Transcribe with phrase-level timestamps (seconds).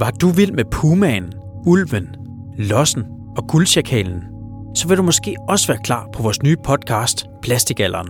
[0.00, 1.32] Var du vild med pumaen,
[1.66, 2.08] ulven,
[2.58, 3.04] lossen
[3.36, 4.22] og guldsjakalen,
[4.74, 8.08] så vil du måske også være klar på vores nye podcast, Plastikalderen.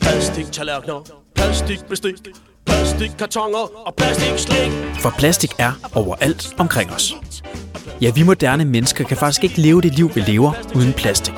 [0.00, 1.02] Plastiktallerkener,
[1.34, 2.14] plastikbestik,
[2.66, 4.70] plastikkartoner og plastikslik.
[5.00, 7.14] For plastik er overalt omkring os.
[8.00, 11.34] Ja, vi moderne mennesker kan faktisk ikke leve det liv, vi lever uden plastik.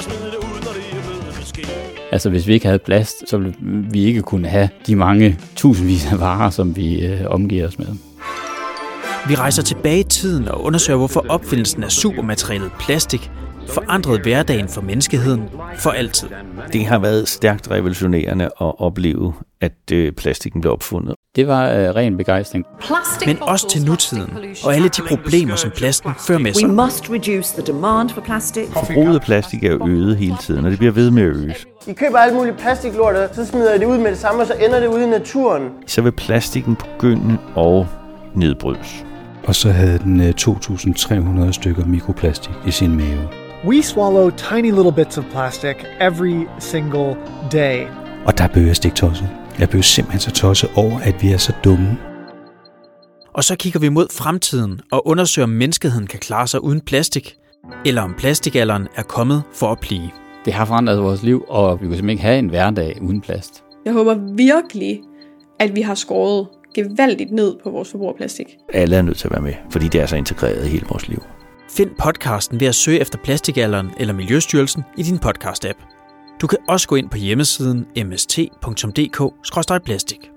[2.12, 3.54] Altså hvis vi ikke havde plast, så ville
[3.90, 8.09] vi ikke kunne have de mange tusindvis af varer, som vi øh, omgiver os med.
[9.29, 13.30] Vi rejser tilbage i tiden og undersøger, hvorfor opfindelsen af supermaterialet plastik
[13.69, 16.28] forandrede hverdagen for menneskeheden for altid.
[16.73, 21.14] Det har været stærkt revolutionerende at opleve, at øh, plastikken blev opfundet.
[21.37, 22.64] Det var øh, ren begejstring.
[23.27, 26.69] Men også til nutiden og alle de problemer, som plasten fører med sig.
[26.69, 28.69] We must reduce the demand for plastic.
[28.73, 31.66] Forbruget af plastik er øget hele tiden, og det bliver ved med at øges.
[31.87, 34.47] I køber alt muligt plastiklort, og så smider I det ud med det samme, og
[34.47, 35.62] så ender det ude i naturen.
[35.87, 37.87] Så vil plastikken begynde at
[38.34, 39.05] nedbrydes.
[39.44, 43.28] Og så havde den øh, 2.300 stykker mikroplastik i sin mave.
[43.64, 47.16] We swallow tiny little bits of plastic every single
[47.52, 47.86] day.
[48.27, 49.28] Og der blev jeg stiktosset.
[49.58, 51.98] Jeg blev simpelthen så tosset over, at vi er så dumme.
[53.34, 57.34] Og så kigger vi mod fremtiden og undersøger, om menneskeheden kan klare sig uden plastik,
[57.86, 60.10] eller om plastikalderen er kommet for at blive.
[60.44, 63.64] Det har forandret vores liv, og vi kunne simpelthen ikke have en hverdag uden plast.
[63.84, 65.00] Jeg håber virkelig,
[65.58, 68.56] at vi har skåret gevaldigt ned på vores forbrug af plastik.
[68.72, 71.08] Alle er nødt til at være med, fordi det er så integreret i hele vores
[71.08, 71.22] liv.
[71.70, 75.78] Find podcasten ved at søge efter Plastikalderen eller Miljøstyrelsen i din podcast-app.
[76.41, 80.30] Du kan også gå ind på hjemmesiden mst.dk-plastik.